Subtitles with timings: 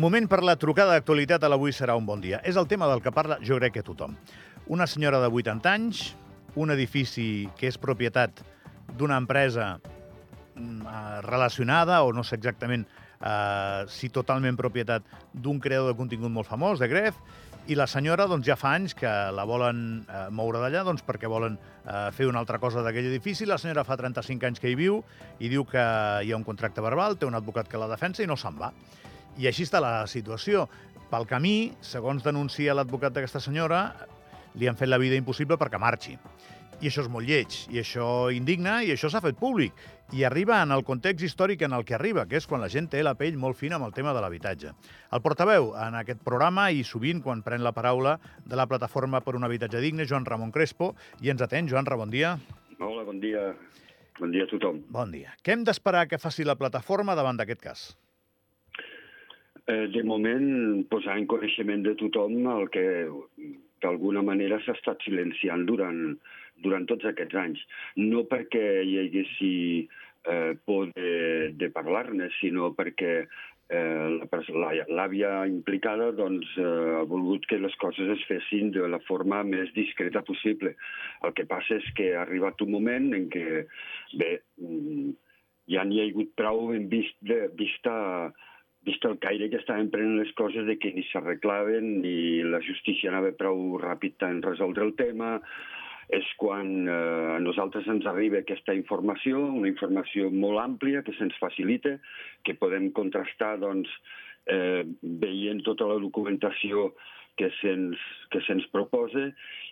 [0.00, 2.38] Moment per la trucada d'actualitat a l'Avui serà un bon dia.
[2.48, 4.14] És el tema del que parla, jo crec que tothom.
[4.72, 6.14] Una senyora de 80 anys,
[6.56, 8.40] un edifici que és propietat
[8.96, 15.04] d'una empresa mm, eh, relacionada, o no sé exactament eh, si totalment propietat
[15.34, 17.20] d'un creador de contingut molt famós, de Gref,
[17.68, 21.28] i la senyora doncs, ja fa anys que la volen eh, moure d'allà doncs, perquè
[21.28, 23.44] volen eh, fer una altra cosa d'aquell edifici.
[23.44, 25.02] La senyora fa 35 anys que hi viu
[25.44, 25.84] i diu que
[26.24, 28.72] hi ha un contracte verbal, té un advocat que la defensa i no se'n va.
[29.40, 30.66] I així està la situació.
[31.10, 33.86] Pel camí, segons denuncia l'advocat d'aquesta senyora,
[34.60, 36.18] li han fet la vida impossible perquè marxi.
[36.80, 39.76] I això és molt lleig, i això indigna, i això s'ha fet públic.
[40.16, 42.88] I arriba en el context històric en el que arriba, que és quan la gent
[42.92, 44.72] té la pell molt fina amb el tema de l'habitatge.
[45.12, 49.36] El portaveu en aquest programa, i sovint quan pren la paraula de la plataforma per
[49.36, 51.68] un habitatge digne, Joan Ramon Crespo, i ens atén.
[51.68, 52.36] Joan, bon dia.
[52.78, 53.50] Hola, bon dia.
[54.20, 54.84] Bon dia a tothom.
[54.92, 55.32] Bon dia.
[55.44, 57.88] Què hem d'esperar que faci la plataforma davant d'aquest cas?
[59.70, 60.46] Eh, de moment,
[60.90, 62.84] posar en coneixement de tothom el que
[63.84, 66.00] d'alguna manera s'ha estat silenciant durant,
[66.64, 67.62] durant tots aquests anys.
[68.00, 69.52] No perquè hi haguessi
[69.84, 74.42] eh, por de, de parlar-ne, sinó perquè eh,
[74.90, 76.66] l'àvia implicada doncs, eh,
[76.98, 80.74] ha volgut que les coses es fessin de la forma més discreta possible.
[81.22, 83.64] El que passa és que ha arribat un moment en què,
[84.18, 85.10] bé, mm,
[85.70, 87.94] ja n'hi ha hagut prou ben vist de, vista
[88.86, 93.10] vist el caire que estaven prenent les coses de que ni s'arreglaven ni la justícia
[93.10, 95.38] anava prou ràpid en resoldre el tema,
[96.10, 101.36] és quan eh, a nosaltres ens arriba aquesta informació, una informació molt àmplia que se'ns
[101.42, 101.98] facilita,
[102.44, 103.92] que podem contrastar doncs,
[104.50, 104.82] eh,
[105.22, 106.90] veient tota la documentació
[107.38, 108.00] que se'ns
[108.32, 109.28] que se'ns proposa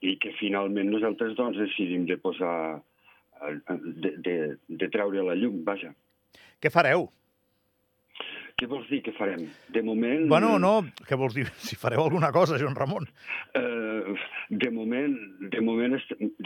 [0.00, 2.80] i que finalment nosaltres doncs, decidim de posar,
[3.42, 4.36] eh, de, de,
[4.68, 5.92] de treure a la llum, vaja.
[6.62, 7.10] Què fareu?
[8.62, 9.40] Què vols dir que farem?
[9.74, 10.28] De moment...
[10.30, 11.48] Bueno, no, què vols dir?
[11.66, 13.08] Si fareu alguna cosa, Joan Ramon.
[13.58, 14.14] Uh,
[14.54, 15.16] de moment,
[15.50, 15.96] de moment,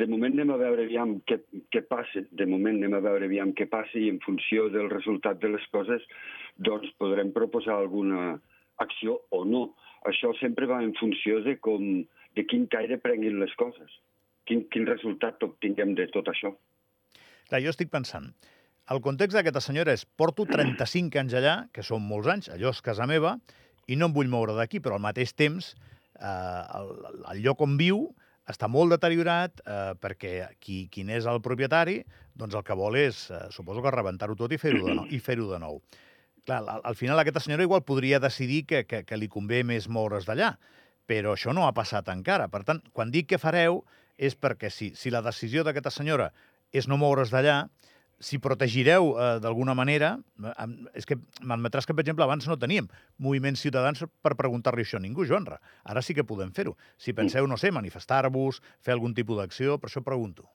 [0.01, 1.37] de moment anem a veure aviam què,
[1.69, 2.23] què passa.
[2.41, 5.69] De moment anem a veure aviam què passa i en funció del resultat de les
[5.77, 6.09] coses
[6.57, 8.39] doncs podrem proposar alguna
[8.81, 9.67] acció o no.
[10.09, 12.01] Això sempre va en funció de com,
[12.33, 13.93] de quin caire prenguin les coses.
[14.49, 16.57] Quin, quin resultat obtinguem de tot això.
[17.51, 18.33] Clar, jo estic pensant,
[18.93, 22.83] el context d'aquesta senyora és porto 35 anys allà, que són molts anys, allò és
[22.85, 23.37] casa meva,
[23.87, 26.93] i no em vull moure d'aquí, però al mateix temps eh, el,
[27.33, 28.07] el lloc on viu
[28.47, 30.33] està molt deteriorat eh, perquè
[30.63, 32.01] qui, qui n'és el propietari
[32.39, 35.19] doncs el que vol és, eh, suposo que rebentar-ho tot i fer-ho de, nou, i
[35.23, 35.81] fer de nou.
[36.47, 39.89] Clar, al, al final aquesta senyora igual podria decidir que, que, que li convé més
[39.91, 40.55] moure's d'allà,
[41.07, 42.47] però això no ha passat encara.
[42.53, 43.83] Per tant, quan dic que fareu
[44.17, 46.31] és perquè si, si la decisió d'aquesta senyora
[46.75, 47.65] és no moure's d'allà,
[48.19, 52.89] si protegireu eh, d'alguna manera, eh, és que m'admetràs que, per exemple, abans no teníem
[53.23, 55.49] moviments ciutadans per preguntar-li això a ningú, Joan.
[55.85, 56.77] Ara sí que podem fer-ho.
[56.97, 60.49] Si penseu, no sé, manifestar-vos, fer algun tipus d'acció, per això pregunto.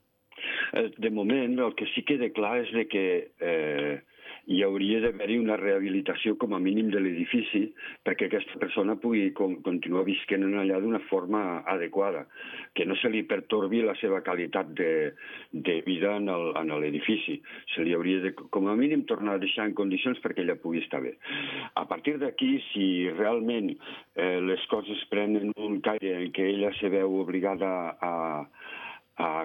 [0.74, 3.06] Eh, de moment, el que sí queda clar és de que
[3.40, 4.02] eh,
[4.50, 7.62] hi hauria d'haver-hi una rehabilitació com a mínim de l'edifici
[8.06, 12.26] perquè aquesta persona pugui continuar visquent allà d'una forma adequada,
[12.74, 15.14] que no se li pertorbi la seva qualitat de,
[15.52, 17.38] de vida en l'edifici.
[17.76, 20.82] Se li hauria de, com a mínim, tornar a deixar en condicions perquè ella pugui
[20.82, 21.16] estar bé.
[21.76, 22.86] A partir d'aquí, si
[23.18, 28.61] realment eh, les coses prenen un caire en què ella se veu obligada a, a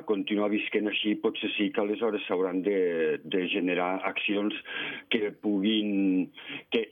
[0.09, 4.55] continuar visquent així, potser sí que aleshores s'hauran de, de generar accions
[5.11, 6.31] que puguin...
[6.71, 6.87] que,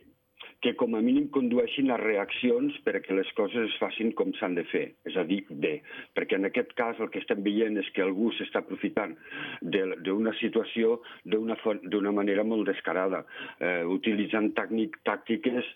[0.65, 4.65] que com a mínim condueixin a reaccions perquè les coses es facin com s'han de
[4.71, 5.75] fer, és a dir, bé.
[6.17, 9.13] Perquè en aquest cas el que estem veient és que algú s'està aprofitant
[9.61, 10.97] d'una situació
[11.29, 13.27] d'una manera molt descarada,
[13.61, 15.69] eh, utilitzant tàcnic, tàctiques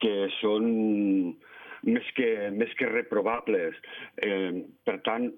[0.00, 0.72] que són
[1.84, 3.76] més que, més que reprobables.
[4.24, 5.28] Eh, per tant,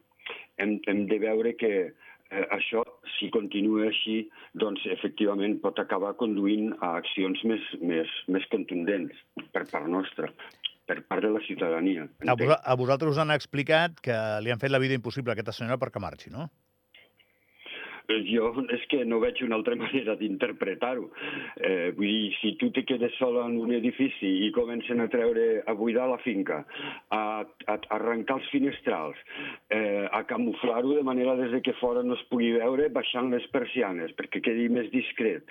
[0.58, 2.82] hem, hem de veure que eh, això,
[3.18, 4.22] si continua així,
[4.58, 9.16] doncs efectivament pot acabar conduint a accions més, més, més contundents
[9.54, 10.32] per part nostra
[10.82, 12.08] per part de la ciutadania.
[12.26, 15.36] A, vos, a vosaltres us han explicat que li han fet la vida impossible a
[15.36, 16.48] aquesta senyora perquè marxi, no?
[18.28, 21.08] Jo és que no veig una altra manera d'interpretar-ho.
[21.56, 25.62] Eh, vull dir, si tu te quedes sol en un edifici i comencen a treure,
[25.66, 26.62] a buidar la finca,
[27.14, 29.18] a, a arrencar els finestrals,
[29.72, 33.46] eh, a camuflar-ho de manera des de que fora no es pugui veure baixant les
[33.54, 35.48] persianes perquè quedi més discret,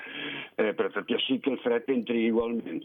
[0.58, 2.84] eh, però tot i així que el fred entri igualment,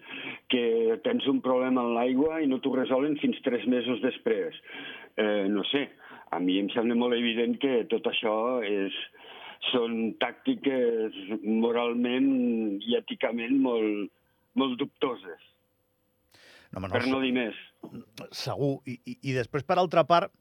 [0.53, 4.57] que tens un problema amb l'aigua i no t'ho resolen fins tres mesos després.
[5.17, 5.87] Eh, no sé,
[6.31, 8.37] a mi em sembla molt evident que tot això
[8.67, 8.97] és,
[9.73, 12.29] són tàctiques moralment
[12.83, 14.11] i èticament molt,
[14.59, 15.53] molt dubtoses.
[16.73, 17.59] No, home, per no dir més.
[18.35, 18.77] Segur.
[18.87, 20.33] I, i, I després, per altra part,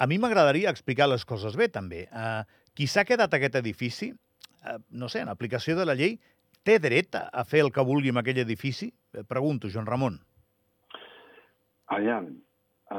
[0.00, 2.06] a mi m'agradaria explicar les coses bé, també.
[2.10, 2.42] Uh,
[2.76, 6.16] qui s'ha quedat aquest edifici, uh, no sé, en aplicació de la llei,
[6.64, 8.90] té dret a fer el que vulgui amb aquell edifici?
[9.16, 10.18] Eh, pregunto, Joan Ramon.
[11.90, 12.28] Aviam,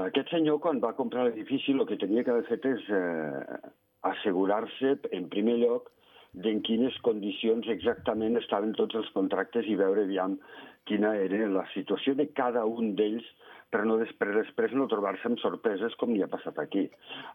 [0.08, 3.60] aquest senyor, quan va comprar l'edifici, el que tenia que haver fet és eh,
[4.08, 5.90] assegurar-se, en primer lloc,
[6.32, 10.38] d'en quines condicions exactament estaven tots els contractes i veure, aviam,
[10.88, 13.28] quina era la situació de cada un d'ells
[13.72, 16.88] per no després, després no trobar-se amb sorpreses com li ha passat aquí.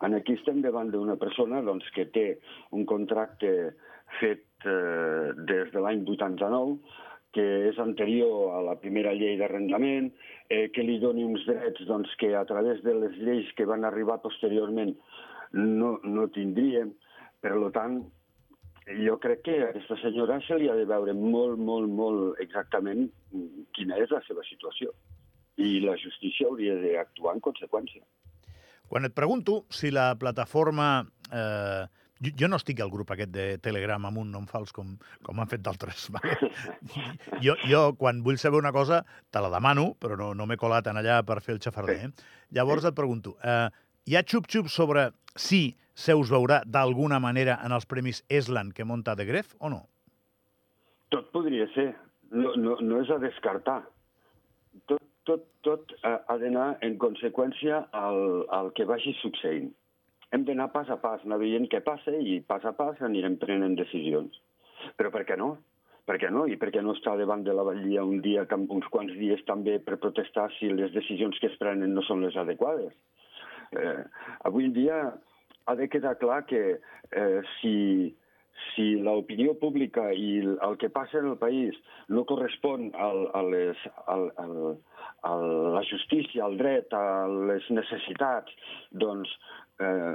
[0.05, 2.27] En aquí estem davant d'una persona doncs, que té
[2.77, 3.53] un contracte
[4.21, 6.77] fet eh, des de l'any 89,
[7.37, 10.11] que és anterior a la primera llei d'arrendament,
[10.49, 13.85] eh, que li doni uns drets doncs, que a través de les lleis que van
[13.85, 14.95] arribar posteriorment
[15.53, 16.93] no, no tindríem.
[17.43, 18.01] Per tant,
[19.07, 23.09] jo crec que a aquesta senyora se li ha de veure molt, molt, molt exactament
[23.77, 24.95] quina és la seva situació.
[25.57, 28.05] I la justícia hauria d'actuar en conseqüència.
[28.87, 31.05] Quan et pregunto si la plataforma...
[31.33, 34.95] Eh, jo, jo no estic al grup aquest de Telegram amb un nom fals com,
[35.27, 36.07] com han fet d'altres.
[36.15, 36.37] Vale?
[37.45, 40.89] jo, jo, quan vull saber una cosa, te la demano, però no, no m'he colat
[40.93, 41.99] en allà per fer el xafarder.
[42.07, 42.31] Eh?
[42.57, 43.67] Llavors et pregunto, eh,
[44.07, 48.87] hi ha xup-xup sobre si se us veurà d'alguna manera en els Premis Eslan que
[48.87, 49.83] monta de Gref o no?
[51.11, 51.89] Tot podria ser.
[52.31, 53.81] No, no, no és a descartar.
[54.91, 59.73] Tot, tot, tot ha d'anar en conseqüència al, al que vagi succeint.
[60.35, 63.75] Hem d'anar pas a pas, anar veient què passa i pas a pas anirem prenent
[63.79, 64.39] decisions.
[64.99, 65.57] Però per què no?
[66.07, 66.45] Per què no?
[66.47, 69.81] I per què no està davant de la batllia un dia, uns quants dies també
[69.83, 72.95] per protestar si les decisions que es prenen no són les adequades?
[73.77, 74.05] Eh,
[74.49, 75.01] avui dia
[75.67, 76.79] ha de quedar clar que
[77.11, 78.15] eh, si,
[78.73, 81.77] si l'opinió pública i el que passa en el país
[82.09, 84.57] no correspon al, a, les, al, al,
[85.27, 85.35] a
[85.77, 88.55] la justícia, al dret, a les necessitats,
[88.93, 89.33] doncs
[89.83, 90.15] eh,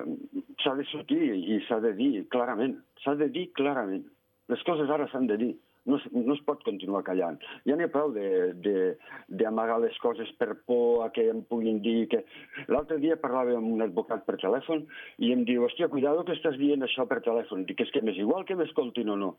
[0.63, 2.79] s'ha de sortir i s'ha de dir clarament.
[3.03, 4.05] S'ha de dir clarament.
[4.51, 5.53] Les coses ara s'han de dir
[5.85, 7.39] no, es, no es pot continuar callant.
[7.67, 12.23] Ja n'hi ha prou d'amagar les coses per por a que em puguin dir que...
[12.71, 14.85] L'altre dia parlava amb un advocat per telèfon
[15.19, 17.65] i em diu, hòstia, cuidado que estàs dient això per telèfon.
[17.69, 19.31] Dic, és que m'és igual que m'escoltin o no.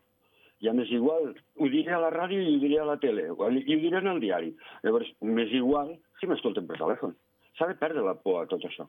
[0.63, 3.33] Ja m'és igual, ho diré a la ràdio i ho diré a la tele, i
[3.75, 4.53] ho diré en el diari.
[4.85, 7.17] Llavors, m'és igual si m'escolten per telèfon.
[7.57, 8.87] S'ha de perdre la por a tot això.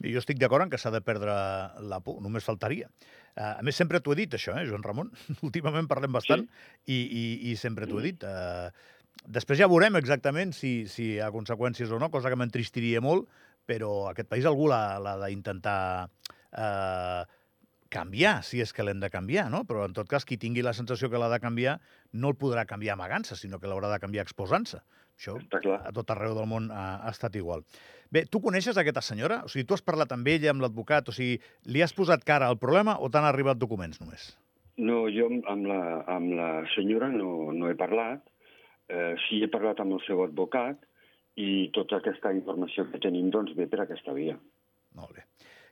[0.00, 1.34] Jo estic d'acord en que s'ha de perdre
[1.90, 2.88] la por, només faltaria.
[3.36, 5.10] Uh, a més, sempre t'ho he dit, això, eh, Joan Ramon?
[5.48, 6.96] Últimament parlem bastant sí.
[6.96, 8.24] i, i, i sempre t'ho he dit.
[8.24, 8.70] Uh,
[9.28, 13.28] després ja veurem exactament si, si hi ha conseqüències o no, cosa que m'entristiria molt,
[13.68, 17.22] però aquest país algú l'ha d'intentar uh,
[17.90, 19.64] canviar, si és que l'hem de canviar, no?
[19.68, 21.78] Però, en tot cas, qui tingui la sensació que l'ha de canviar
[22.12, 24.80] no el podrà canviar amagant-se, sinó que l'haurà de canviar exposant-se.
[25.20, 25.36] Això
[25.76, 27.66] a tot arreu del món ha, ha estat igual.
[28.10, 29.42] Bé, tu coneixes aquesta senyora?
[29.44, 31.10] O sigui, tu has parlat amb ella, amb l'advocat?
[31.10, 31.36] O sigui,
[31.68, 34.30] li has posat cara al problema o t'han arribat documents només?
[34.80, 38.24] No, jo amb la, amb la senyora no, no he parlat.
[38.88, 40.80] Eh, sí he parlat amb el seu advocat
[41.38, 44.38] i tota aquesta informació que tenim doncs, ve per aquesta via.
[44.96, 45.29] Molt bé.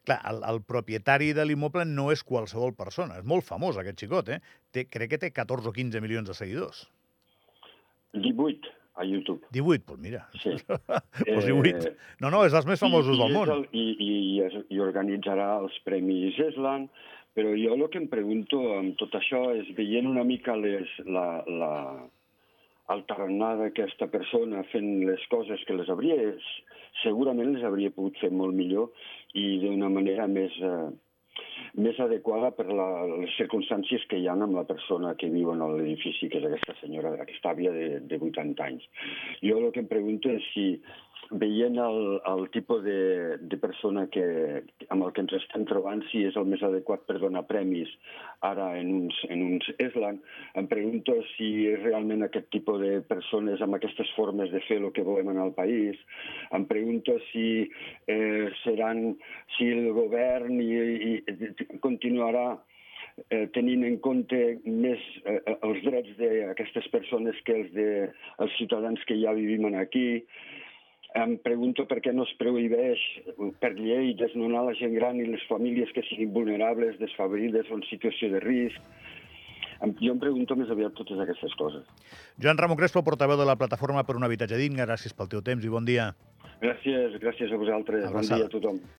[0.09, 3.21] Clar, el, el propietari de l'immoble no és qualsevol persona.
[3.21, 4.41] És molt famós, aquest xicot, eh?
[4.73, 6.87] Té, crec que té 14 o 15 milions de seguidors.
[8.17, 9.47] 18 a YouTube.
[9.55, 10.25] 18, doncs mira.
[10.43, 10.57] Sí.
[11.25, 11.87] pues 18.
[11.87, 13.53] Eh, no, no, és dels més famosos i, del món.
[13.55, 16.89] El, i, i, I organitzarà els Premis Eslan,
[17.39, 21.29] però jo el que em pregunto amb tot això és, veient una mica les, la,
[21.47, 21.73] la,
[22.95, 26.19] el tarannà d'aquesta persona fent les coses que les hauria,
[27.05, 28.91] segurament les hauria pogut fer molt millor
[29.35, 30.57] i d'una manera més...
[30.63, 30.89] Eh,
[31.75, 35.65] més adequada per la, les circumstàncies que hi ha amb la persona que viu en
[35.77, 38.89] l'edifici, que és aquesta senyora, aquesta àvia de, de 80 anys.
[39.43, 40.69] Jo el que em pregunto és si
[41.31, 46.23] veient el, el tipus de, de persona que, amb el que ens estem trobant, si
[46.25, 47.91] és el més adequat per donar premis
[48.47, 50.21] ara en uns, en uns Eslan,
[50.57, 51.51] em pregunto si
[51.83, 55.53] realment aquest tipus de persones amb aquestes formes de fer el que volem en el
[55.57, 55.99] país.
[56.55, 57.67] Em pregunto si
[58.07, 59.19] eh, seran,
[59.57, 60.71] si el govern i,
[61.11, 61.13] i
[61.85, 62.59] continuarà
[63.31, 67.91] eh, tenint en compte més eh, els drets d'aquestes persones que els de
[68.45, 70.23] els ciutadans que ja vivim aquí,
[71.17, 73.01] em pregunto per què no es prohibeix
[73.63, 77.87] per llei desnonar la gent gran i les famílies que siguin vulnerables, desfavorides o en
[77.89, 78.81] situació de risc.
[80.03, 81.85] Jo em pregunto més aviat totes aquestes coses.
[82.43, 85.65] Joan Ramon Crespo, portaveu de la Plataforma per un Habitatge Digne, gràcies pel teu temps
[85.65, 86.11] i bon dia.
[86.59, 88.03] Gràcies, gràcies a vosaltres.
[88.09, 88.19] Abraçada.
[88.19, 88.83] Bon dia a tothom.